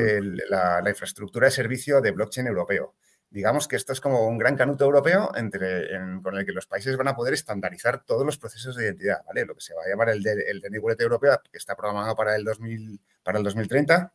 [0.49, 2.95] la, la infraestructura de servicio de blockchain europeo
[3.32, 5.89] digamos que esto es como un gran canuto europeo entre,
[6.22, 9.46] con el que los países van a poder estandarizar todos los procesos de identidad, ¿vale?
[9.46, 12.44] Lo que se va a llamar el, el DNI europeo, que está programado para el,
[12.44, 14.13] 2000, para el 2030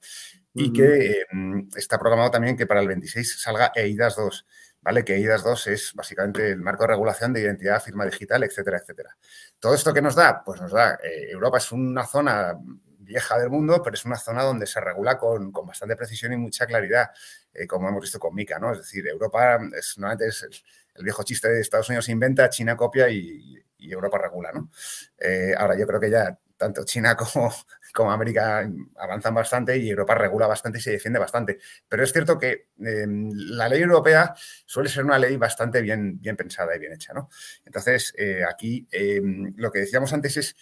[0.55, 4.47] y que em, está programado también que para el 26 salga EIDAS 2,
[4.83, 5.05] ¿vale?
[5.05, 9.17] Que EIDAS 2 es básicamente el marco de regulación de identidad, firma digital, etcétera, etcétera.
[9.59, 10.43] ¿Todo esto que nos da?
[10.45, 12.59] Pues nos da, eh, Europa es una zona
[13.05, 16.67] vieja del mundo, pero es una zona donde se regula con, bastante precisión y mucha
[16.67, 17.11] claridad,
[17.53, 18.73] eh, como hemos visto con Mica, ¿no?
[18.73, 23.09] Es decir, Europa es, normalmente es el, viejo chiste de Estados Unidos inventa, China copia
[23.09, 24.71] y, Europa regula, ¿no?
[25.19, 27.53] Eh, ahora yo creo que ya tanto China como,
[27.93, 31.59] como América avanzan bastante y Europa regula bastante y se defiende bastante.
[31.89, 34.35] Pero es cierto que em, la ley europea
[34.67, 37.29] suele ser una ley bastante bien, bien pensada y bien hecha, ¿no?
[37.65, 40.57] Entonces, eh, aquí em, lo que decíamos antes es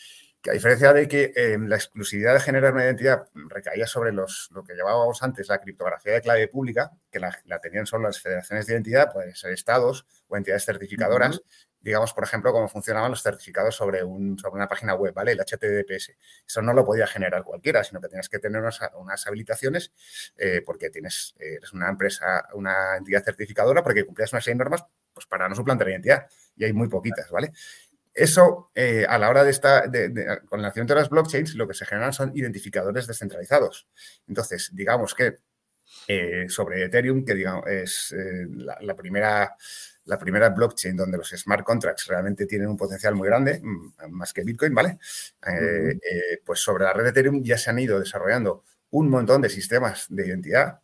[0.51, 4.65] a diferencia de que eh, la exclusividad de generar una identidad recaía sobre los, lo
[4.65, 8.75] que llevábamos antes, la criptografía de clave pública, que la, tenían solo las federaciones de
[8.75, 11.43] identidad, pueden ser estados o entidades certificadoras,
[11.81, 15.33] digamos, por ejemplo, cómo funcionaban los certificados sobre, un, sobre una página web, ¿vale?
[15.33, 16.13] El HTTPS.
[16.47, 19.93] Eso no lo podía generar cualquiera, sino que tenías que tener unas, habilitaciones
[20.37, 24.59] eh, porque tienes, eh, eres una empresa, una entidad certificadora porque cumplías una serie de
[24.59, 26.27] normas pues, para no suplantar la identidad.
[26.57, 27.53] Y hay muy poquitas, ¿vale?
[28.15, 29.85] Eso, eh, a la hora de estar,
[30.47, 33.89] con el nacimiento de las blockchains, lo que se generan son identificadores descentralizados.
[34.29, 35.39] Entonces, digamos que
[36.09, 39.57] eh, sobre Ethereum, que digamos, es eh, la, primera,
[40.05, 44.33] la primera blockchain donde los smart contracts realmente tienen un potencial muy grande, mm, más
[44.33, 44.99] que Bitcoin, ¿vale?
[46.45, 50.07] pues sobre la red de Ethereum ya se han ido desarrollando un montón de sistemas
[50.11, 50.81] de identidad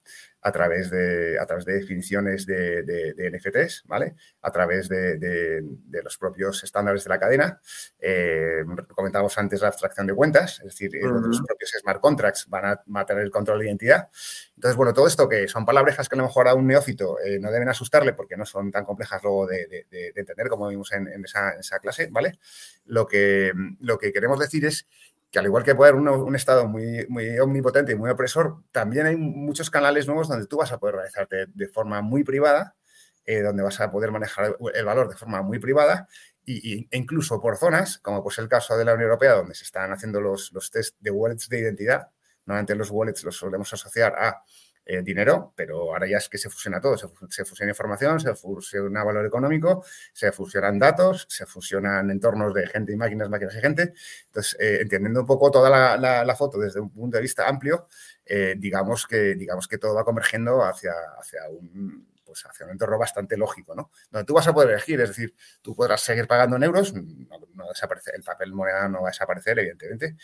[0.48, 4.14] a través de, a través de definiciones de, NFTs, ¿vale?
[4.42, 5.62] A través de,
[6.02, 7.60] los propios estándares de la cadena.
[7.98, 12.64] Eh, comentábamos antes la abstracción de cuentas, es decir, eh, los propios smart contracts van
[12.64, 14.08] a, tener el control de identidad.
[14.54, 17.38] Entonces, bueno, todo esto que son palabrejas que a lo mejor a un neófito eh,
[17.38, 21.52] no deben asustarle porque no son tan complejas luego de, entender como vimos en, esa,
[21.52, 22.38] en, esa, clase, ¿vale?
[22.86, 24.86] Lo que, lo que queremos decir es
[25.30, 29.06] que al igual que puede haber un, Estado muy, muy omnipotente y muy opresor, también
[29.06, 32.76] hay muchos canales nuevos donde tú vas a poder realizarte de forma muy privada,
[33.24, 36.08] eh, donde vas a poder manejar el valor de forma muy privada
[36.44, 39.64] y, e incluso por zonas, como pues el caso de la Unión Europea, donde se
[39.64, 42.08] están haciendo los, los test de wallets de identidad.
[42.46, 44.42] Normalmente los wallets los solemos asociar a
[44.90, 49.04] eh, dinero, pero ahora ya es que se fusiona todo, se, fusiona información, se fusiona
[49.04, 53.92] valor económico, se fusionan datos, se fusionan entornos de gente y máquinas, máquinas y gente.
[54.28, 57.86] Entonces, eh, entendiendo un poco toda la, foto desde un punto de vista amplio,
[58.24, 62.98] eh, digamos, que, digamos que todo va convergiendo hacia, hacia un pues hacia un entorno
[62.98, 63.90] bastante lógico, ¿no?
[64.10, 67.68] Donde tú vas a poder elegir, es decir, tú podrás seguir pagando en euros, no,
[67.68, 70.16] desaparece, el papel moneda no va a desaparecer, evidentemente,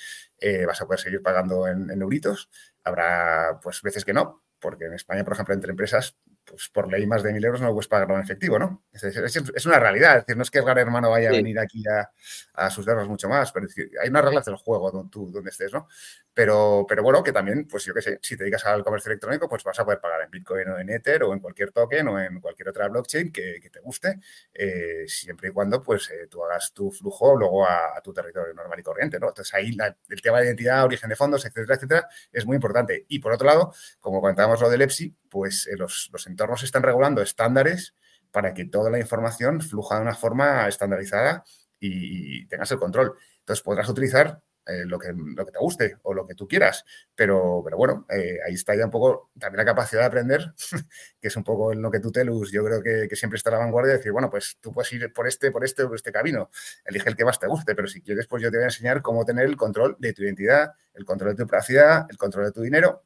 [0.66, 2.50] vas a poder seguir pagando en, en, euritos,
[2.82, 7.06] habrá pues veces que no, porque en España, por ejemplo, entre empresas, pues por ley
[7.06, 8.84] más de mil euros no puedes pagarlo en efectivo, ¿no?
[8.92, 11.82] Es, una realidad, es decir, no es que el gran hermano vaya a venir aquí
[11.88, 12.10] a,
[12.54, 13.66] a asustarnos mucho más, pero
[14.02, 15.88] hay unas reglas del juego donde, tú, donde estés, ¿no?
[16.34, 19.48] Pero, pero bueno, que también, pues yo qué sé, si te dedicas al comercio electrónico,
[19.48, 22.20] pues vas a poder pagar en Bitcoin o en Ether o en cualquier token o
[22.20, 24.18] en cualquier otra blockchain que, te guste,
[24.52, 28.80] eh, siempre y cuando pues eh, tú hagas tu flujo luego a, tu territorio normal
[28.80, 29.28] y corriente, ¿no?
[29.28, 29.76] Entonces ahí
[30.08, 33.04] el tema de identidad, origen de fondos, etcétera, etcétera, es muy importante.
[33.08, 36.84] Y por otro lado, como comentábamos lo del EPSI, pues eh, los, los entornos están
[36.84, 37.96] regulando estándares
[38.30, 41.42] para que toda la información fluja de una forma estandarizada
[41.80, 43.16] y tengas el control.
[43.40, 46.84] Entonces podrás utilizar eh, lo, que, lo que te guste o lo que tú quieras.
[47.16, 50.54] Pero, pero bueno, eh, ahí está ya un poco también la capacidad de aprender,
[51.20, 52.52] que es un poco en lo que tú te luz.
[52.52, 55.12] Yo creo que, siempre está a la vanguardia de decir, bueno, pues tú puedes ir
[55.12, 56.48] por este, por este, por este camino.
[56.86, 59.02] Elige el que más te guste, pero si quieres, pues yo te voy a enseñar
[59.02, 62.52] cómo tener el control de tu identidad, el control de tu privacidad, el control de
[62.52, 63.04] tu dinero,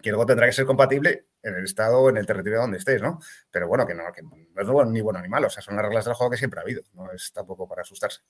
[0.00, 3.20] que luego tendrá que ser compatible en el estado en el territorio donde estés, ¿no?
[3.50, 5.84] Pero bueno, que no, que no es ni bueno ni malo, o sea, son las
[5.84, 8.20] reglas del juego que siempre ha habido, no es tampoco para asustarse.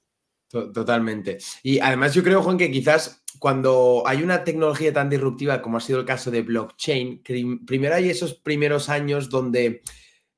[0.49, 1.39] Totalmente.
[1.63, 5.81] Y además yo creo, Juan, que quizás cuando hay una tecnología tan disruptiva como ha
[5.81, 7.23] sido el caso de blockchain,
[7.67, 9.83] primero hay esos primeros años donde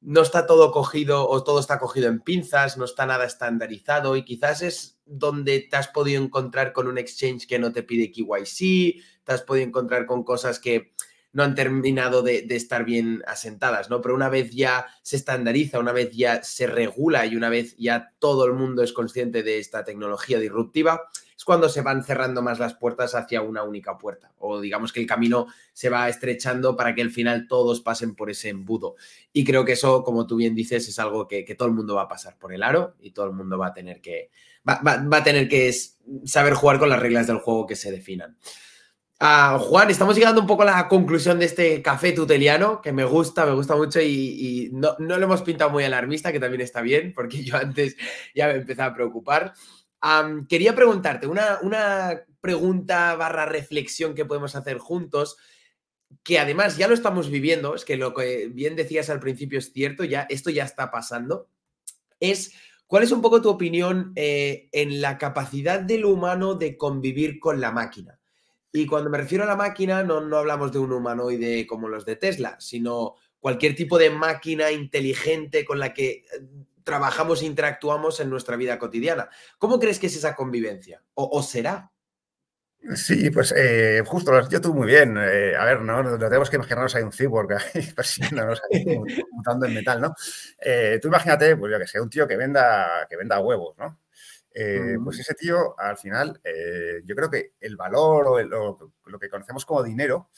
[0.00, 4.24] no está todo cogido o todo está cogido en pinzas, no está nada estandarizado y
[4.24, 9.02] quizás es donde te has podido encontrar con un exchange que no te pide KYC,
[9.24, 10.92] te has podido encontrar con cosas que
[11.34, 14.00] no han terminado de, estar bien asentadas, ¿no?
[14.00, 18.14] Pero una vez ya se estandariza, una vez ya se regula y una vez ya
[18.20, 21.02] todo el mundo es consciente de esta tecnología disruptiva,
[21.36, 24.32] es cuando se van cerrando más las puertas hacia una única puerta.
[24.38, 28.30] O digamos que el camino se va estrechando para que al final todos pasen por
[28.30, 28.94] ese embudo.
[29.32, 32.02] Y creo que eso, como tú bien dices, es algo que, todo el mundo va
[32.02, 34.30] a pasar por el aro y todo el mundo va a tener que,
[34.64, 34.78] va
[35.16, 35.74] a tener que
[36.24, 38.38] saber jugar con las reglas del juego que se definan.
[39.24, 43.46] Juan, estamos llegando un poco a la conclusión de este café tuteliano, que me gusta,
[43.46, 47.42] me gusta mucho y, no, lo hemos pintado muy alarmista, que también está bien, porque
[47.42, 47.96] yo antes
[48.34, 49.54] ya me empecé a preocupar.
[50.46, 55.38] quería preguntarte una, una pregunta barra reflexión que podemos hacer juntos,
[56.22, 59.72] que además ya lo estamos viviendo, es que lo que bien decías al principio es
[59.72, 61.48] cierto, ya esto ya está pasando,
[62.20, 62.52] es
[62.87, 67.58] cuál es un poco tu opinión eh, en la capacidad del humano de convivir con
[67.62, 68.20] la máquina.
[68.76, 72.04] Y cuando me refiero a la máquina, no, no hablamos de un humanoide como los
[72.04, 76.24] de Tesla, sino cualquier tipo de máquina inteligente con la que eh,
[76.82, 79.30] trabajamos e interactuamos en nuestra vida cotidiana.
[79.58, 81.04] ¿Cómo crees que es esa convivencia?
[81.14, 81.92] ¿O, será?
[82.96, 85.16] Sí, pues eh, justo lo has dicho tú muy bien.
[85.18, 88.84] Eh, a ver, no, no tenemos que imaginarnos hay un cyborg ahí persiguiéndonos ahí,
[89.30, 90.14] mutando en metal, ¿no?
[91.00, 94.00] tú imagínate, pues yo que sé, un tío que venda, que venda huevos, ¿no?
[94.56, 99.28] Eh, pues ese tío, al final, eh, yo creo que el valor o, lo que
[99.28, 100.30] conocemos como dinero,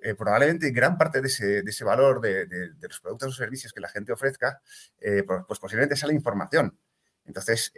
[0.00, 2.46] eh, probablemente gran parte de ese, valor de,
[2.80, 4.62] los productos o servicios que la gente ofrezca,
[4.98, 6.78] pues, pues, posiblemente sea la información.
[7.26, 7.74] Entonces,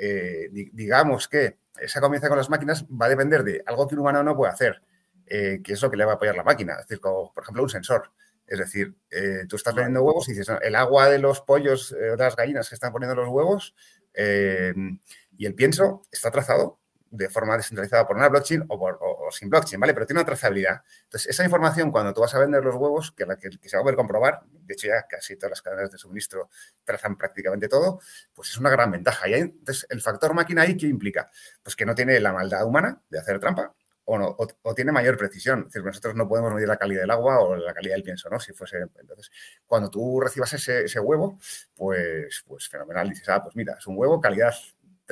[0.52, 4.22] digamos que esa comienza con las máquinas va a depender de algo que un humano
[4.22, 4.82] no puede hacer,
[5.26, 7.64] que es lo que le va a apoyar la máquina, es decir, como, por ejemplo,
[7.64, 8.12] un sensor.
[8.46, 8.94] Es decir,
[9.48, 12.76] tú estás poniendo huevos y dices, el agua de los pollos, de las gallinas que
[12.76, 13.74] están poniendo los huevos,
[15.40, 19.94] y el pienso está trazado de forma descentralizada por una blockchain o, sin blockchain, ¿vale?
[19.94, 20.82] Pero tiene una trazabilidad.
[21.04, 23.24] Entonces, esa información, cuando tú vas a vender los huevos, que,
[23.58, 26.50] que, se va a poder comprobar, de hecho ya casi todas las cadenas de suministro
[26.84, 28.00] trazan prácticamente todo,
[28.34, 29.30] pues es una gran ventaja.
[29.30, 31.30] Y entonces, el factor máquina ahí, ¿qué implica?
[31.62, 33.74] Pues que no tiene la maldad humana de hacer trampa,
[34.04, 35.60] o, no, o, tiene mayor precisión.
[35.60, 38.28] Es decir, nosotros no podemos medir la calidad del agua o la calidad del pienso,
[38.28, 38.38] ¿no?
[38.38, 38.76] Si fuese.
[38.78, 39.30] Entonces,
[39.66, 41.38] cuando tú recibas ese, ese huevo,
[41.74, 43.08] pues, pues fenomenal.
[43.08, 44.52] Dices, ah, pues mira, es un huevo calidad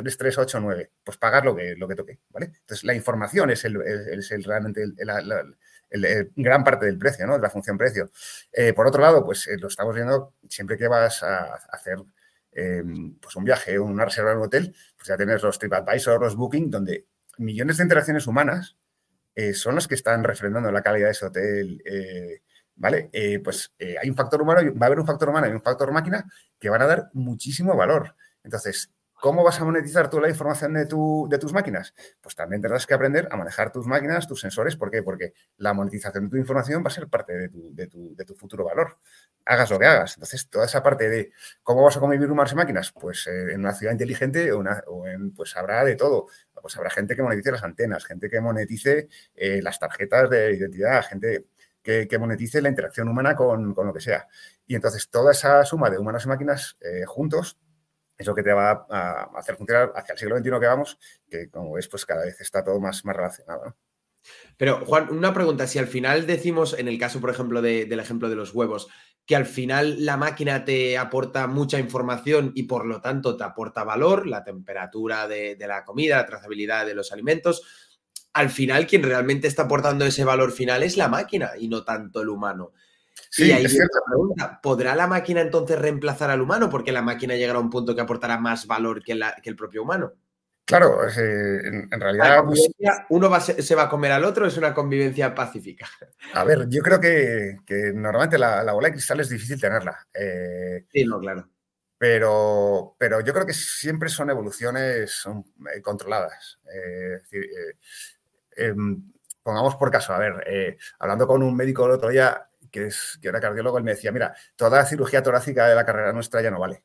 [0.02, 0.90] 3, 3, 8, 9.
[1.02, 2.46] Pues pagar lo que, lo que toque, ¿vale?
[2.46, 7.34] Entonces, la información es, el, es el, realmente el, gran parte del precio, ¿no?
[7.34, 8.10] De la función precio.
[8.52, 11.98] Eh, por otro lado, pues eh, lo estamos viendo siempre que vas a hacer
[12.52, 12.84] eh,
[13.20, 16.70] pues un viaje, una reserva en un hotel, pues ya tienes los TripAdvisor, los Booking,
[16.70, 17.06] donde
[17.38, 18.76] millones de interacciones humanas
[19.54, 21.82] son las que están refrendando la calidad de ese hotel.
[22.74, 23.10] ¿Vale?
[23.42, 26.24] pues hay un factor humano, va a haber un factor humano y un factor máquina
[26.58, 28.16] que van a dar muchísimo valor.
[28.42, 31.92] Entonces, ¿Cómo vas a monetizar tú la información de, de, tus máquinas?
[32.20, 34.76] Pues también tendrás que aprender a manejar tus máquinas, tus sensores.
[34.76, 35.02] ¿Por qué?
[35.02, 38.98] Porque la monetización de tu información va a ser parte de tu, futuro valor.
[39.44, 40.14] Hagas lo que hagas.
[40.16, 41.32] Entonces, toda esa parte de
[41.64, 45.56] cómo vas a convivir humanos y máquinas, pues eh, en una ciudad inteligente en, pues
[45.56, 46.28] habrá de todo.
[46.62, 51.04] Pues habrá gente que monetice las antenas, gente que monetice eh, las tarjetas de identidad,
[51.04, 51.46] gente
[51.82, 54.28] que, monetice la interacción humana con, lo que sea.
[54.64, 57.58] Y entonces, toda esa suma de humanos y máquinas eh, juntos
[58.18, 60.98] es lo que te va a hacer funcionar hacia el siglo XXI que vamos,
[61.30, 63.76] que como ves, pues cada vez está todo más, más relacionado.
[64.56, 65.66] Pero, Juan, una pregunta.
[65.66, 68.88] Si al final decimos, en el caso, por ejemplo, del ejemplo de los huevos,
[69.24, 73.84] que al final la máquina te aporta mucha información y por lo tanto te aporta
[73.84, 77.62] valor, la temperatura de, de la comida, la trazabilidad de los alimentos,
[78.32, 82.22] al final quien realmente está aportando ese valor final es la máquina y no tanto
[82.22, 82.72] el humano.
[83.30, 83.98] Sí, es cierto.
[84.06, 86.68] Pregunta, ¿podrá la máquina entonces reemplazar al humano?
[86.70, 90.12] Porque la máquina llegará a un punto que aportará más valor que, el propio humano.
[90.64, 92.44] Claro, en, realidad.
[92.44, 92.70] Pues
[93.08, 95.88] uno se va a comer al otro, es una convivencia pacífica.
[96.34, 97.56] A ver, yo creo que,
[97.94, 100.06] normalmente la, bola de cristal es difícil tenerla.
[100.12, 101.48] Eh, sí, no, claro.
[101.96, 105.26] Pero, pero yo creo que siempre son evoluciones
[105.74, 106.60] eh, controladas.
[106.72, 107.46] Eh, es decir,
[108.56, 109.10] em,
[109.42, 113.28] pongamos por caso, a ver, hablando con un médico el otro día, que, es, que
[113.28, 116.60] era cardiólogo, él me decía, mira, toda cirugía torácica de la carrera nuestra ya no
[116.60, 116.84] vale,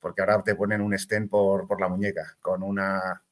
[0.00, 3.22] porque ahora te ponen un stent por, por la muñeca con una,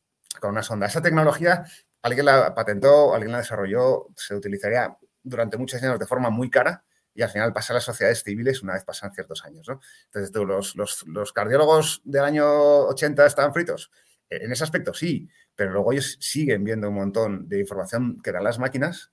[0.40, 0.86] con una sonda.
[0.86, 1.64] Esa tecnología
[2.02, 6.84] alguien la patentó, alguien la desarrolló, se utilizaría durante muchos años de forma muy cara
[7.14, 9.68] y al final pasa a las sociedades civiles una vez pasan ciertos años.
[9.68, 9.80] ¿no?
[10.06, 12.46] Entonces, tú, los, los, los, cardiólogos del año
[12.86, 13.90] 80 estaban fritos.
[14.28, 18.44] En ese aspecto sí, pero luego ellos siguen viendo un montón de información que dan
[18.44, 19.12] las máquinas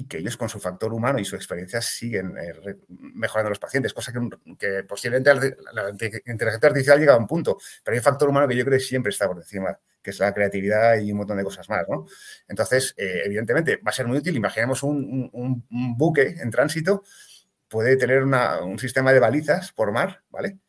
[0.00, 3.92] y que ellos con su factor humano y su experiencia siguen eh, mejorando los pacientes,
[3.92, 4.12] cosa
[4.58, 8.56] que, posiblemente la, inteligencia artificial llega a un punto, pero hay un factor humano que
[8.56, 11.44] yo creo que siempre está por encima, que es la creatividad y un montón de
[11.44, 12.06] cosas más, ¿no?
[12.48, 14.34] Entonces, eh, evidentemente, va a ser muy útil.
[14.34, 15.30] Imaginemos un,
[15.98, 17.02] buque en tránsito,
[17.68, 20.60] puede tener un sistema de balizas por mar, ¿vale?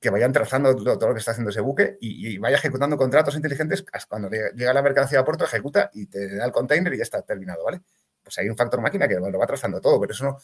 [0.00, 3.84] que vayan trazando todo, lo que está haciendo ese buque y, vaya ejecutando contratos inteligentes.
[4.08, 7.20] Cuando llega la mercancía a puerto, ejecuta y te da el container y ya está
[7.22, 7.80] terminado, ¿vale?
[8.28, 10.38] Pues hay un factor máquina que lo va trazando todo, pero eso no,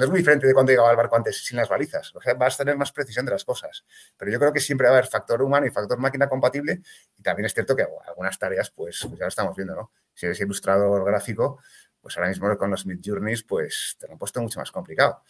[0.00, 2.14] es muy diferente de cuando llegaba el barco antes sin las balizas.
[2.14, 3.84] O sea, vas a tener más precisión de las cosas.
[4.16, 6.80] Pero yo creo que siempre va a haber factor humano y factor máquina compatible.
[7.18, 9.90] Y también es cierto que algunas tareas, pues, pues, ya lo estamos viendo, ¿no?
[10.14, 11.58] Si eres ilustrador gráfico,
[12.00, 15.22] pues ahora mismo con los Mid Journeys, pues te lo han puesto mucho más complicado.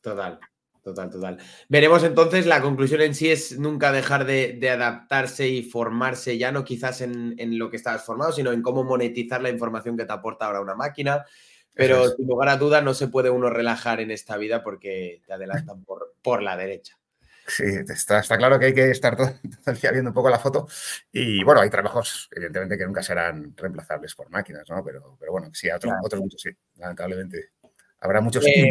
[0.00, 0.40] Total.
[0.82, 1.38] Total, total.
[1.68, 6.64] Veremos entonces, la conclusión en sí es nunca dejar de, adaptarse y formarse, ya no
[6.64, 10.46] quizás en, lo que estabas formado, sino en cómo monetizar la información que te aporta
[10.46, 11.24] ahora una máquina.
[11.74, 15.32] Pero sin lugar a dudas no se puede uno relajar en esta vida porque te
[15.32, 16.98] adelantan por, por la derecha.
[17.48, 19.32] Sí, está, está, claro que hay que estar todo,
[19.66, 20.68] el día viendo un poco la foto.
[21.10, 24.84] Y bueno, hay trabajos, evidentemente, que nunca serán reemplazables por máquinas, ¿no?
[24.84, 27.52] Pero, pero bueno, sí, otros, otros muchos sí, lamentablemente.
[28.00, 28.70] Habrá muchos eh,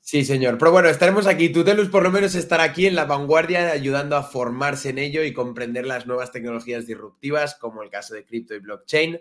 [0.00, 0.58] Sí, señor.
[0.58, 1.48] Pero bueno, estaremos aquí.
[1.48, 5.32] Tutelus por lo menos estará aquí en la vanguardia ayudando a formarse en ello y
[5.32, 9.18] comprender las nuevas tecnologías disruptivas como el caso de cripto y blockchain.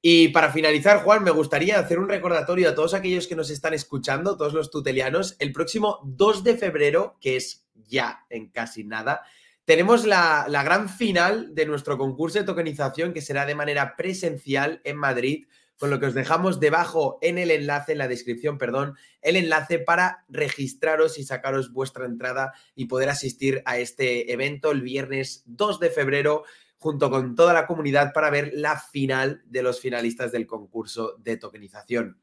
[0.00, 3.74] Y para finalizar, Juan, me gustaría hacer un recordatorio a todos aquellos que nos están
[3.74, 5.36] escuchando, todos los tutelianos.
[5.38, 9.22] El próximo 2 de febrero, que es ya en casi nada,
[9.66, 14.80] tenemos la, la gran final de nuestro concurso de tokenización que será de manera presencial
[14.84, 15.46] en Madrid
[15.82, 19.80] con lo que os dejamos debajo en el enlace, en la descripción, perdón, el enlace
[19.80, 25.80] para registraros y sacaros vuestra entrada y poder asistir a este evento el viernes 2
[25.80, 26.44] de febrero
[26.78, 31.36] junto con toda la comunidad para ver la final de los finalistas del concurso de
[31.36, 32.20] tokenización.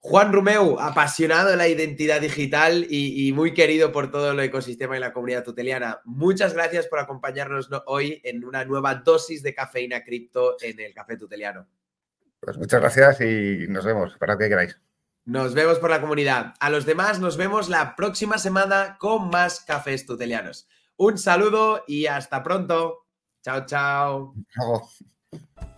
[0.00, 5.00] Juan Rumeu, apasionado de la identidad digital y, muy querido por todo el ecosistema y
[5.00, 6.02] la comunidad tuteliana.
[6.04, 11.16] Muchas gracias por acompañarnos hoy en una nueva dosis de cafeína cripto en el Café
[11.16, 11.66] Tuteliano.
[12.42, 14.76] Pues muchas gracias y nos vemos para que queráis.
[15.24, 16.54] Nos vemos por la comunidad.
[16.58, 20.68] A los demás nos vemos la próxima semana con más cafés tutelianos.
[20.96, 23.06] Un saludo y hasta pronto.
[23.42, 24.34] Chao, chao.
[24.52, 25.68] Chao.